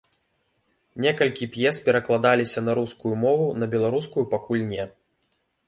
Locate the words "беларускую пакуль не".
3.77-4.91